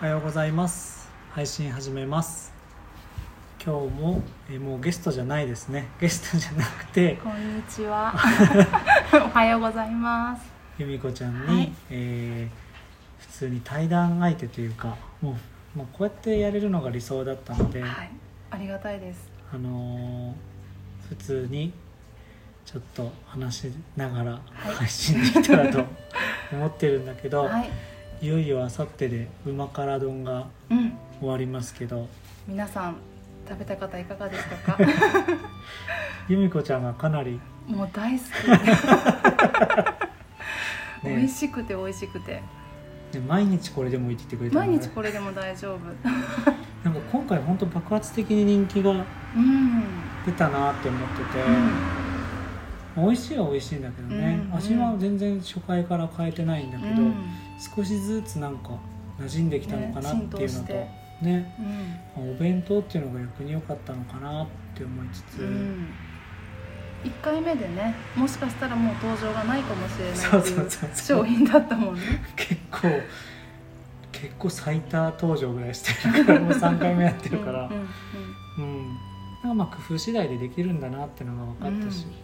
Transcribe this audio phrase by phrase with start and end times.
[0.00, 1.08] おはようございます。
[1.32, 2.52] 配信始めます。
[3.62, 5.88] 今日もえーもうゲストじゃないですね。
[6.00, 8.14] ゲストじゃなくてこんにちは。
[9.12, 10.42] おはようございます。
[10.78, 11.72] 由美子ちゃんに、はい。
[11.90, 12.70] えー
[13.20, 15.36] 普通に対談相手というかも
[15.74, 18.10] うもうこうやってやれるのが理想だったので、はい、
[18.50, 19.30] ありがたいです。
[19.52, 20.32] あのー
[21.08, 21.72] 普通に
[22.64, 24.38] ちょっと話しながらは
[24.70, 24.74] い。
[24.74, 25.84] 配信できたらと
[26.52, 27.70] 思ってるんだけど、 はい、
[28.20, 32.08] い、よいよあさってでうま辛丼がうん、終わりますけど。
[32.46, 32.96] 皆さん
[33.48, 34.78] 食べた方いかがでしたか？
[36.28, 38.28] 由美子ちゃんがかなり、もう大好き。
[41.02, 42.42] 美ね味しくて美味しくて、ね
[43.26, 45.80] 毎日これでもいいって言ってくれたの毎ね日これでも大丈夫。
[46.84, 49.04] なんか今回本当爆発的に人気がうん、
[50.24, 51.42] 出たなって思ってて、
[52.96, 54.56] うん、美味しいは美味しいんだけどね、うん。
[54.56, 57.14] 味は全然初回から変えてないんだけど、うん
[57.60, 58.70] 少しずつなんか
[59.20, 61.54] 馴染んできたのかなっていうのとねね。
[62.16, 65.88] うん、お弁当っていうのが逆に良かったのかなって思いつつ、うん。
[67.04, 72.00] 一回目でね、もしかしたらもう登場がないかもしれないっていそう商品だったもんね。
[72.36, 72.88] 結構
[74.12, 77.64] 結構最多登場ぐらいしてるからもう3回目やってるから。
[77.66, 77.84] うんうんうん
[78.58, 78.98] うん、
[79.42, 79.50] なん。
[79.50, 82.10] かまあ工夫次第でできるんだなっていうのが分かったし、うん。
[82.10, 82.16] ま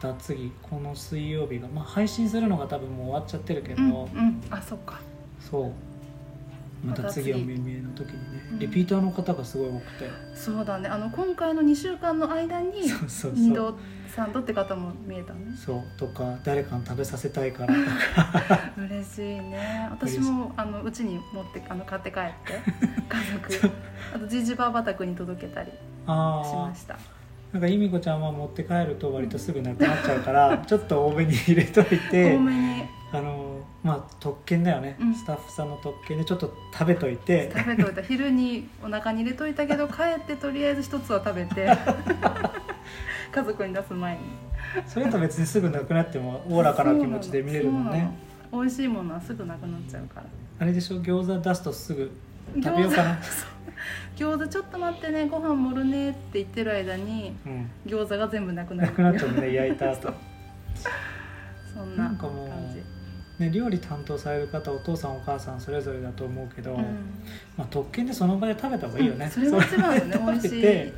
[0.00, 5.00] た次この水曜日が、まあ、配信するのが多分もう終わっちゃってるけど、うんうん、あ、そっか。
[5.40, 5.72] そう
[6.84, 10.88] また次はまた次めめの時にね、うんリピーターの方がすごい多くて、そうだね。
[10.88, 15.54] あの今回の2週間の間にそうそう二そう度三度って方も見えたね。
[15.54, 19.88] そうとか誰かに食べさせたいからとか 嬉しいね。
[19.90, 22.54] 私もあのうちに持ってあの買って帰って
[23.08, 23.74] 家族
[24.14, 25.74] あとジジババ宅に届けたりし
[26.06, 26.98] ました。
[27.52, 32.38] なんか由美子ちゃんは持って帰ると割とすぐなくなっちゃうから ちょっと多めに入れといて
[33.10, 38.02] あのまあ特権だよね、うんスタッフさんの特権でちょっと食べといて食べといた。
[38.02, 41.66] 昼にお腹に入れといたけど 帰ってとりあえず一つは食べて
[43.32, 44.20] 家族に出す前に。
[44.86, 48.10] それだと別にすぐなくなってもおおらかな気持ちで見れるもんね。
[48.52, 50.24] 美味しいものはすぐなくなっちゃうから。
[50.60, 50.96] あれでしょ？
[51.00, 52.10] 餃子出すとすぐ
[52.62, 53.18] 食べようかな
[54.16, 57.70] 餃子ちょっと待ってねご飯盛るねって言ってる間にうん。
[57.86, 58.90] 餃子が全部なくなる。
[58.90, 60.12] なくなっちゃうね焼いた後。
[61.74, 62.82] そんななんかもう感じ。
[63.42, 66.84] ね料理担当される方お父さんお母さんそれぞれだと思うけど、うん。
[67.56, 69.30] まあ、特権でその場で食べた方がいいよね、うん。
[69.30, 70.92] それが一番よね美味しい。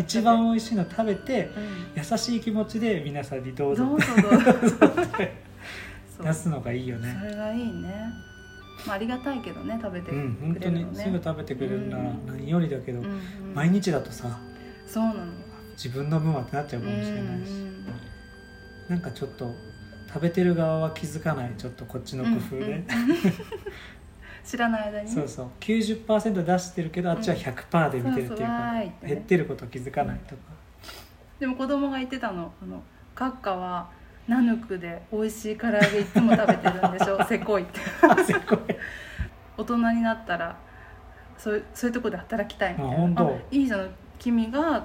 [0.00, 1.48] 一番美味しいの食べてう
[1.96, 3.84] 優しい気持ちで皆さんにどうぞ。
[3.84, 4.78] んどうぞどうぞ。
[6.22, 7.16] 出すのがいいよね。
[7.20, 8.12] それがいいね
[8.86, 12.26] まあありがたいけどね食べてくれるうん本当のねにすぐ食べてくれるならうん。
[12.26, 13.54] 何よりだけど、うんうん。
[13.54, 14.38] 毎日だとさ
[14.86, 15.26] そうなの
[15.72, 17.84] 自分の分はってなっちゃうかもしれないし、うん
[18.88, 19.54] なんかちょっと
[20.08, 21.52] 食べてる側は気づかない。
[21.58, 22.84] ちょっとこっちの工夫で、うんうん
[24.48, 25.12] 知らない間にね。
[25.12, 25.46] そうそう。
[25.60, 30.40] 90%出してるけどあっちは100%で見てるっていうか、ーいってね減ってること気づかないとか、
[31.38, 32.82] でも子供が言ってたのあの
[33.14, 33.90] 閣下は
[34.28, 37.22] ナヌクで美味しい唐揚げいつも食べてるんでしょ？
[37.26, 37.62] せこい。
[37.62, 37.80] って
[39.56, 40.56] 大人になったら
[41.36, 43.22] そういうそういうとこで働きたいみたいな。
[43.22, 44.84] あいいじゃん君が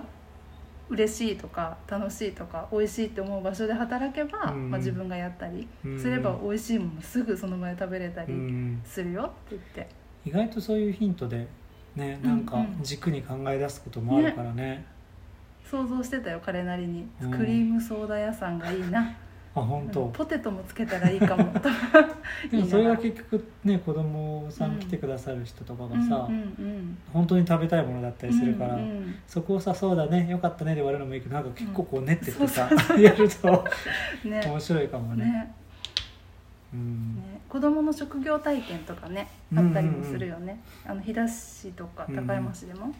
[0.90, 4.70] 嬉しいとか楽しいとか美味しいって思う場所で働けば、うん。
[4.70, 6.00] まあ、自分がやったりうん。
[6.00, 9.88] すれば美味しいものすぐその場で食べれたうりんするよって言って、
[10.26, 11.48] 意外とそういうヒントで
[11.96, 12.84] ねなんかうんうん。
[12.84, 14.86] 軸に考え出すこともあるからね。
[15.66, 17.32] 想像してたよ彼なりに、うん。
[17.32, 19.14] クリームソーダ屋さんがいいな
[19.56, 21.44] あ本当、ポテトもつけたらいいかも。
[21.60, 21.70] と
[22.50, 26.36] でもそれが結局ね子供さん来てくださる人とかがさ、うん。
[26.36, 33.64] うん本当に食べたいものだったうんりするから、うんうんそこをさ「そうだねよかったね」で終わるのもいいけどなんか結構こう練ってってさ、うんやると
[34.26, 34.42] ね。
[34.46, 35.26] 面白いかもね。
[35.26, 35.54] ね。
[36.74, 37.16] うん。
[37.16, 37.40] ね。
[37.48, 42.16] 子供の職業体験とかねあったりもするよね、あの飛騨市とかうん。
[42.16, 42.92] 高山市でも、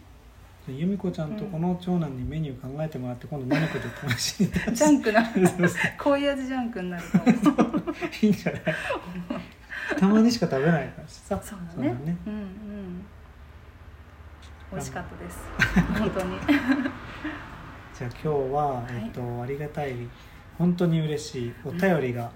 [0.68, 3.86] 由美子ちゃんとこの長男にメニュー考えてもらって今度何個で
[4.16, 4.52] 試しに。
[4.52, 5.26] 出ジャンクな。
[5.26, 7.26] そうそう味ジャンクになるかも。
[8.22, 8.64] いいんじゃない？
[10.00, 11.42] たまにしか食べないからさ。
[11.44, 11.90] そうだね。
[12.06, 12.18] ね。
[12.26, 13.06] うんうん。
[14.72, 15.40] 美味しかったです。
[16.00, 16.38] 本当に。
[17.94, 19.04] じゃあ今日は、い。
[19.06, 19.94] えっと、ありがたい
[20.58, 22.32] 本当に嬉しいお便りが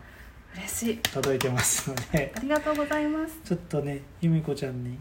[0.55, 0.97] 嬉しい。
[0.97, 3.39] 届いてますので、ありがとうございます。
[3.43, 4.99] ちょっとね由美子ちゃんに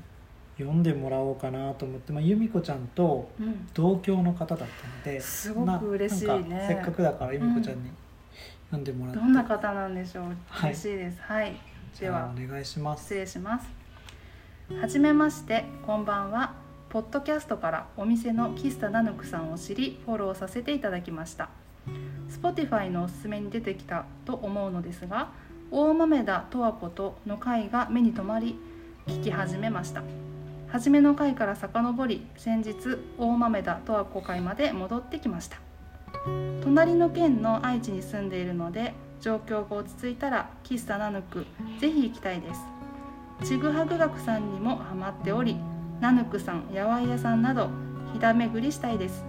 [0.59, 3.69] 読んでもらおうかなと思って、まあ、由美子ちゃんとうん。
[3.75, 6.65] 同郷の方だったのですごく嬉しいね。
[6.69, 7.91] せっかくだから由美子ちゃんに
[8.71, 10.25] 読んでもらって、どんな方なんでしょう？
[10.49, 10.71] はい。
[10.71, 11.21] 嬉しいです。
[11.23, 11.57] はい、
[11.95, 13.03] じゃではあお願いします。
[13.03, 13.69] 失礼します。
[14.81, 15.65] はじめまして。
[15.87, 16.55] こんばんは。
[16.89, 21.51] ポッドキャストからお店の喫茶ナヌクさんを知りフォローさせていただきました。
[22.31, 25.29] Spotify のおすすめに出てきたと思うのですが
[25.71, 28.59] 大豆田十和子との回が目に留まり
[29.07, 30.03] 聞き始めました
[30.69, 32.75] 初めの回から遡り先日
[33.19, 35.59] 大豆田十和子会まで戻ってきました。
[36.63, 41.47] 隣の県の愛知に住んでいるので状況が落ち着いたら喫茶ナヌク
[41.81, 42.61] ぜひ行きたいです。
[43.45, 45.57] ちぐはぐ学さんにもハマっており
[46.01, 47.71] ナヌクさんやわい屋さんなど
[48.13, 49.25] ひだ巡りしたいです。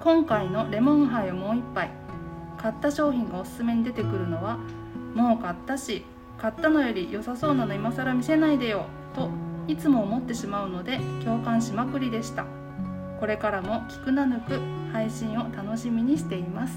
[0.00, 1.90] 今回のレモンハイをもう一杯。
[2.58, 4.58] 買った商品がおすすめに出てくるのは
[5.14, 6.04] もう買ったし
[6.36, 8.84] 買ったのより良さそうなの今更見せないでよ
[9.14, 9.30] と
[9.70, 12.44] いつも思ってしまうので共感しまくりでした。
[13.20, 14.58] これからも聞くなぬく
[14.92, 16.76] 配信を楽しみにしています。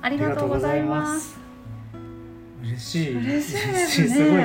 [0.00, 1.38] ありがとうございます。
[2.62, 3.22] 嬉しい。
[3.22, 4.08] 嬉しいですね。
[4.08, 4.40] すごい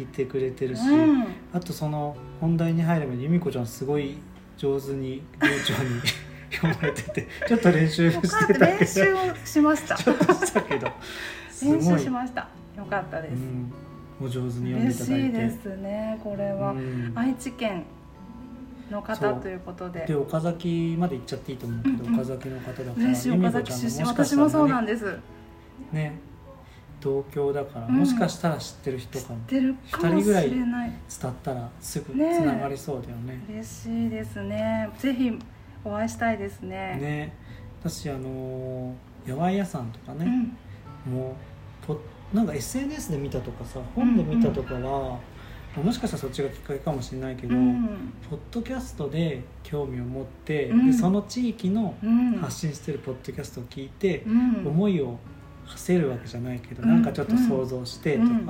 [0.00, 1.26] 聞いてくれてるし、うん。
[1.52, 4.18] あとその本題に入る前に由美子ちゃんすごい
[4.56, 6.00] 上手に流暢に
[6.50, 8.66] 読まれててちょっと練習しってたたけど。
[8.66, 9.94] 練習をしました。
[10.02, 10.90] ちょっとしたけど。
[11.62, 12.48] 練習しました。
[12.76, 13.72] よかったです、うん、
[14.20, 15.28] お上手に読んでい嬉しただいて。
[15.28, 17.12] いですねこれは、うん。
[17.14, 17.84] 愛知県
[18.90, 20.04] の方ということで。
[20.06, 22.14] で岡崎まで行っちゃっていいと思うけど、うん。
[22.14, 24.08] うん岡崎の方だから嬉しい岡崎出身。
[24.08, 25.18] 私もそうなんねです。
[25.92, 26.18] ね。
[27.00, 27.94] 同郷だから、うん。
[27.94, 29.38] もしかしたら知ってる人かも。
[29.46, 33.40] 出るかもしれない伝ったらすぐつながりそうだよね。
[33.48, 34.90] 嬉しいですね。
[34.98, 35.38] ぜひ
[35.84, 36.98] お会いしたいですね。
[37.00, 37.34] ね。
[37.80, 38.92] 私あのー
[39.26, 40.26] 八百屋さんとかね、
[41.06, 41.12] うん。
[41.12, 41.36] も
[41.82, 41.98] うポ
[42.32, 45.18] なんか SNS で見たとかさ本で見たとかは、
[45.76, 48.12] もしかしたらそっちがきっかけかもしれないけど、うん。
[48.28, 50.90] ポッドキャストで興味を持って、うん。
[50.90, 52.36] でその地域のうん。
[52.36, 54.66] 発信してるポッドキャストを聞いて、うん。
[54.66, 55.18] 思いを
[55.66, 56.88] 馳せるわけじゃないけど、うん。
[56.88, 58.46] なんかちょっと想像してとか、うん。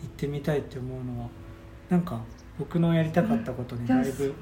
[0.00, 1.28] 行ってみたいって思うのは
[1.88, 2.20] なんか
[2.58, 4.34] 僕のやりたかったことにだいぶ、そうだ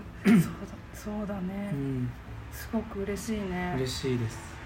[0.92, 2.10] そうだね、うん、
[2.52, 3.74] すごく嬉しいね。
[3.76, 4.57] 嬉しいです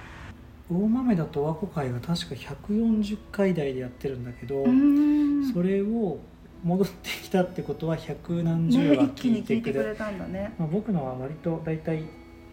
[0.72, 5.52] 大豆だと和子会が確か140回台でやってるんだけど、うん。
[5.52, 6.18] それを
[6.64, 10.54] 戻ってきたってことは百何十ね話一気に聞いてくれたんだね。
[10.58, 12.04] まあ、僕のは割と大体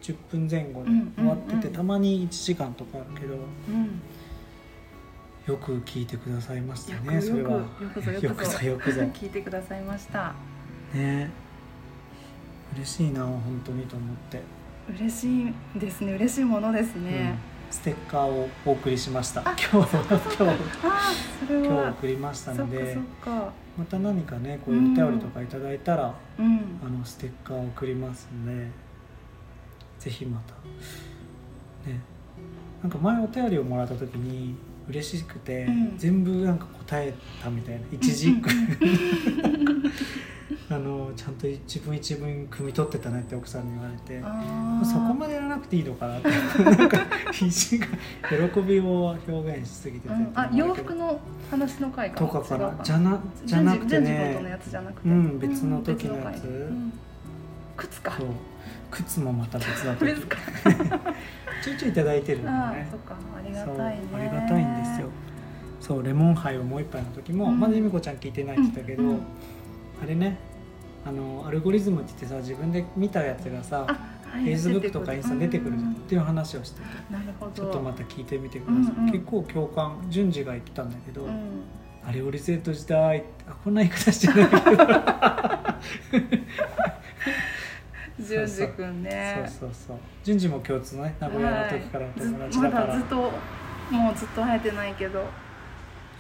[0.02, 4.02] 10分前後でうん終わってて、たまに1時間とかあるけどうん。
[5.48, 7.62] よく聞いてくださいましたよねそれは。
[7.62, 8.12] くよくよくぞ。
[8.12, 9.02] よよくぞよくぞ。
[9.14, 10.34] 聞いてくださいました。
[10.94, 11.30] ね。
[12.76, 14.42] 嬉しいな本当にと思って、
[14.90, 16.14] 嬉しいですね。
[16.14, 19.42] 嬉しいものですね、うんステッカーをお送りしました。
[19.42, 20.14] あ今日今日
[21.50, 22.98] 今日は送りましたので。
[23.78, 26.80] また何かねこういうお便りとかいただいたら、うん。
[26.86, 28.68] あのステッカーを送りますんで
[30.00, 30.54] ぜひまた
[31.90, 32.02] ね。
[32.82, 34.56] なんか前お便りをもらった時に
[34.90, 35.98] 嬉しくて、うん。
[35.98, 37.82] 全部なんか答えたみたいな。
[37.92, 38.50] 一字一句
[40.70, 44.22] あのちゃんと一文一文汲み取ってたねって奥さんに言われて。
[44.84, 46.30] そこまでやらなくていいのかなって
[46.64, 46.98] なんか
[47.32, 47.88] 必死が
[48.52, 51.20] 喜びを表現しすぎててうんあ洋服の
[51.52, 54.40] 話の回かとかかなじゃなじゃなくてね
[55.06, 56.94] うん別の時のやつうん
[57.78, 58.18] 靴か
[58.92, 65.08] 靴もまた別だとちょいちょいいただいてるんあでねあそっかありがたいねありがたいんですよ
[65.80, 69.22] そうレモンハイをもう一杯の時も、うんまだ由美子ちゃん聞いてないって言ったけど、うんうん
[70.02, 70.38] あれね
[71.06, 73.94] あのアルゴリズムって言ってさ自分で見たやつがさあ
[74.30, 76.86] はい Facebook とかインスタに出てくるじゃん、うんっていう話をしてて。
[77.12, 77.52] なるほど。
[77.52, 79.12] ちょっとまた聞いてみてください、うんうん。
[79.12, 81.64] 結構共感順次が言ってたんだけど、うん。
[82.04, 84.86] あれオリゼート時代あこんな言い方してないけど。
[88.20, 89.50] 淳二くんね。
[89.60, 89.98] そうそうそう。
[90.24, 95.24] 順次も共通のね名古屋の時からの友達まだから、だずっともうずっと会えてないけど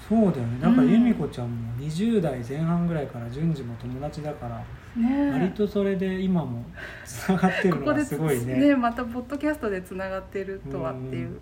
[0.09, 0.59] そうだよね。
[0.59, 4.65] なんかうん由美子ちゃんも20代前半ぐらいから順次も友達だから
[4.99, 6.65] ね割とそれで今も
[7.05, 8.55] つながってるのがここですごいね。
[8.55, 11.41] ねまたポッドキャストでつながってるとはっていう、うん。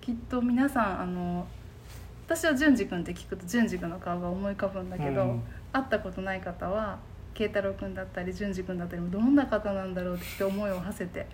[0.00, 1.46] きっと皆さんあの
[2.26, 5.42] 私は淳二君って聞くと淳二君の顔が思い浮かぶんだけど、うん。
[5.72, 6.98] 会ったことない方は
[7.34, 11.24] 慶太郎君だったり淳二君だったりもどんな方なんだろうって思いを馳せて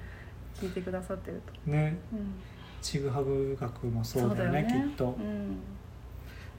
[0.60, 1.96] 聞いてくださってると、ね。
[2.12, 2.34] うん、
[2.82, 4.66] ちぐはぐ学もそうだよね。
[4.68, 5.56] きっと、うん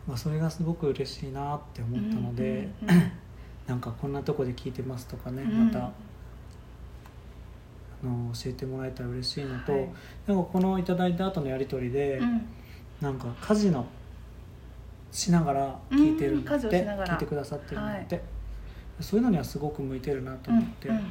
[0.08, 3.12] まあ、それがすごく嬉しいなって思ったので、うんうんうん
[3.68, 5.68] なんかこんなとこで聞いてますとかね、うん。
[5.68, 5.92] またあ
[8.04, 9.90] の教えてもらえたら嬉しいのと、はい。
[10.28, 12.46] なんかこのいただいた後のやり取りで、うん。
[13.02, 13.86] なんか家事の
[15.12, 18.22] しながら聞いてるって、聞いてくださってるんだって、
[19.00, 21.04] そういうのにはすごく向いてるなと思って、うんうん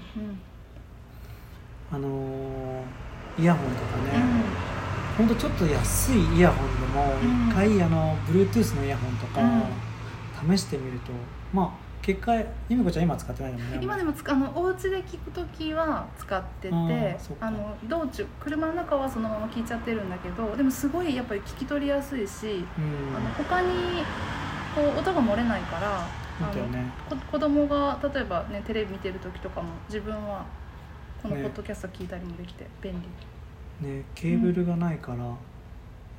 [1.92, 2.84] あのー
[3.36, 4.04] イヤホンとかうん。
[4.04, 4.44] ね、
[5.16, 7.48] ほんとちょっと安いイヤホンでもうん。
[7.48, 10.56] 一回あの Bluetooth のイヤホンとかうん。
[10.56, 11.12] 試してみると
[11.52, 16.74] まあ結果由美子ちゃん今使ってないのもんね今でもあのお家で聞く時は使ってて
[17.40, 23.16] あの道中車の中はそのまま聞いちゃってるんだけどでもすごいやっぱり聞き取りやすいしうん。
[23.16, 23.68] あの他に
[24.74, 26.06] こう音が漏れないから
[26.38, 26.84] 本当よね。
[27.08, 30.44] こ子供が例えばねテレビ見てる時とかも自分は
[31.22, 31.42] このね。
[31.44, 32.98] ポッドキャスト聞いたりもできて便利、
[33.80, 35.34] ねケーブルがないから、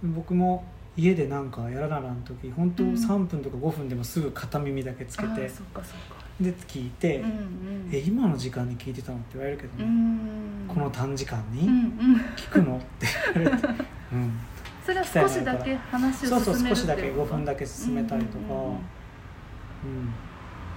[0.03, 0.63] 僕も
[0.97, 2.93] 家でなんかやらならん時本当うん。
[2.93, 6.15] 3分とか5分でもすぐ片耳だけつけてあー、そっかそっか。
[6.39, 7.89] で聞いて、うんうん。
[7.91, 10.65] え今の時間に聞いてたのって言われるけどうね、ん。
[10.67, 12.15] この短時間うんにうん。
[12.35, 12.77] 聞くの？
[12.77, 13.67] って言われて、
[14.13, 14.39] うん、
[14.85, 18.71] それは少しだけ話そうそうを進める少しだけ5っていうこと分だけ進めたりとか、うんうんうんうん。
[18.71, 18.79] うん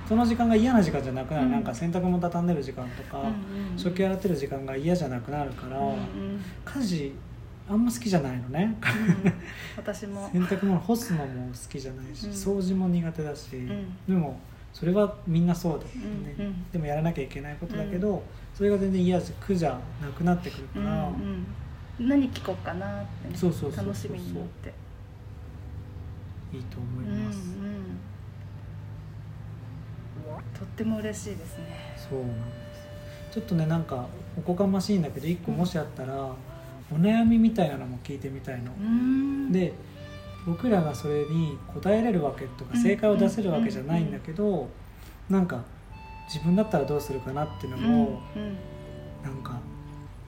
[0.09, 1.53] その時間が嫌な時間じゃなくなる、うん。
[1.53, 3.79] なんか洗濯物畳んでる時間とか、うんうん。
[3.79, 5.99] 食器洗ってる時間が嫌じゃなくなるから、うんうん。
[6.65, 7.15] 家事
[7.69, 8.75] あんま好きじゃないのね。
[9.25, 9.33] うん。
[9.77, 12.33] 私も、 洗濯物干すのも好きじゃないし、うん。
[12.33, 13.97] 掃除も苦手だし、うん。
[14.09, 14.41] でも
[14.73, 16.65] それはみんなそうだよね、うんうん。
[16.73, 18.23] でもやらなきゃいけないことだけど、
[18.55, 21.09] それが全然嫌じゃ苦じゃなくなってくるうんから、
[22.00, 23.37] うん、何聞こうかなってね。
[23.37, 24.73] そうそうそう楽しみになって。
[26.50, 27.25] いいと思いうんうん。
[27.25, 27.38] ます、
[30.58, 31.94] とっても嬉しいですね。
[31.97, 32.35] そうなんで
[32.75, 33.35] す。
[33.35, 34.06] ちょっとねなんか
[34.37, 36.14] おこがましいんだけど一個もしあったら、
[36.90, 39.52] お悩みみたいなのも聞いてみたいの、うん。
[39.52, 39.73] で
[40.47, 44.68] 僕らがそれに答えれるわけとかうん正解を出せるわけじゃないんだけど、
[45.28, 45.62] なんか
[46.32, 48.56] 自分だったらどうするかなっていうのうんも、うん。
[49.23, 49.58] なんか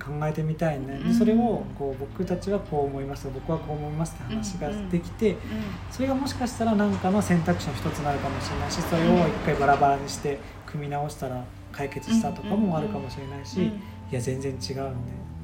[0.01, 1.09] 考えてみたいね、うん。
[1.09, 3.29] でそれをこう僕たちはこう思います。
[3.33, 5.37] 僕はこう思いますって話ができて、
[5.91, 13.67] それがもしかしたら何かの選択肢の一つになるかもしれないしそれを一回バラバラにして組み直したら解決したとかもあるかもしれないし、うん。
[13.67, 13.73] い
[14.11, 14.61] や全然違うん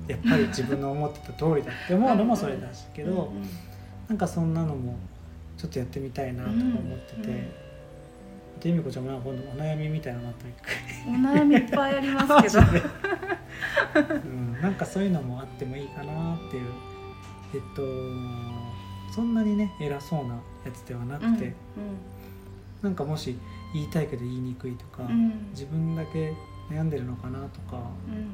[0.06, 3.30] でやっぱり自分の思ってた通りだって思うのもそれだしけど、
[4.08, 4.96] うなんかそんなのも
[5.58, 7.66] ちょっとやってみたいなとか思ってて。
[8.60, 12.64] で由美子ちゃんもなんか今度お悩みみたいなのあったら一お悩みいっぱいありますけど
[14.24, 16.66] うん、なんかそういうのもあってもいいかなっていう。
[17.54, 17.82] えっと
[19.14, 21.54] そんなにね偉そうなやつではなくて、
[22.82, 23.38] なんかもし
[23.72, 25.10] 言いたいけど言いにくいとか、うん。
[25.10, 26.34] うん自分だけ
[26.70, 27.78] 悩んでるのかなとか。
[28.08, 28.28] うん。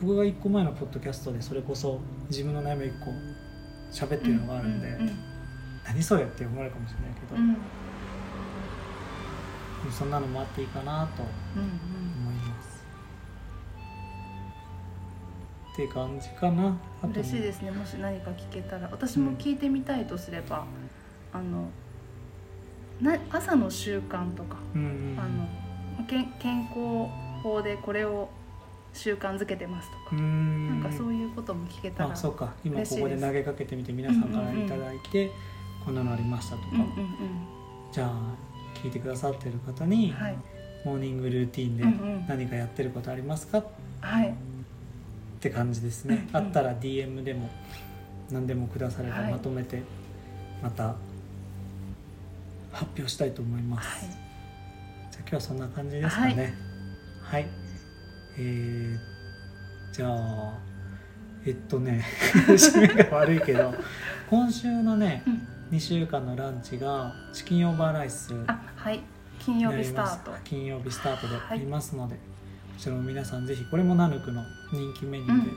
[0.00, 3.10] 僕が1個前のポッドキャストでそれこそ自分の悩みを1個
[3.92, 5.10] 喋ってるのがあるんで、うん
[5.86, 7.56] 何それって思われるかもしれないけど、うん。
[9.92, 11.22] そんなのもあっていいかなと
[11.56, 11.68] うんうん
[15.74, 16.78] って感じかな。
[17.02, 18.88] 嬉しいですねもし何か聞けたら。
[18.92, 20.64] 私も聞いてみたいとすれば、
[21.32, 21.68] あの
[23.02, 24.84] な朝の習慣とか、うんう
[25.16, 25.26] ん、あ
[26.00, 27.10] のけん健康
[27.42, 28.28] 法でこれを
[28.92, 30.80] 習慣づけてますとか、うん。
[30.80, 32.52] なんかそういうことも聞けたらあそうか。
[32.64, 35.32] 今ここで投げかけてみて皆さんからいただいて、
[35.84, 36.88] こんなのありましたとか、うんうん
[37.90, 38.10] じゃあ
[38.74, 40.36] 聞いてくださってる方に、うんはい。
[40.84, 42.26] モーニングルーティンでうんうん。
[42.28, 43.58] 何かやってることありますか？
[43.58, 43.64] っ
[44.00, 44.34] はい
[45.44, 47.50] て感じですね、あったら DM でも
[48.30, 49.32] 何でもくださればはい。
[49.32, 49.82] まとめて
[50.62, 50.94] また
[52.72, 54.10] 発表したいと思います、はい。
[55.12, 56.54] じゃあ今日はそんな感じですかね。
[57.22, 57.46] はい、
[58.38, 58.98] えー、
[59.92, 60.58] じゃあ
[61.46, 62.02] えっとね
[62.48, 63.74] 締めが悪いけど
[64.30, 65.48] 今週のねうん。
[65.76, 69.00] 2週間のランチがチキンオーバーライスあはい。
[69.40, 70.32] 金曜日スタート。
[70.44, 72.20] 金曜日スタートでありますので、こ
[72.78, 75.50] ちらも皆さんぜひこれもナヌクの人気メニューで、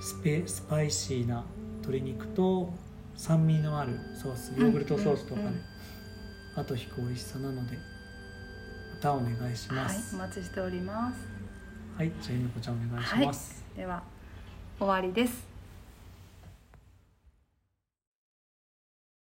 [0.00, 1.44] スペスパイシーな
[1.80, 2.72] 鶏肉と
[3.16, 5.60] 酸味のあるソースヨーグルトソースとかね、うんうん
[6.56, 7.76] あと引く美味しさなので
[8.94, 11.18] またお願いしまはいすお待ちしております。
[11.96, 14.02] はい、じゃあゆみこちゃんお願いします、では
[14.78, 15.53] 終わりです